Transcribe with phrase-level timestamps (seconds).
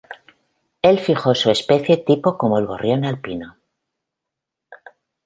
[0.81, 3.59] El fijó su especie tipo como el gorrión alpino.